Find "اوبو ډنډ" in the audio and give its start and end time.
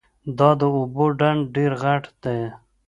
0.77-1.41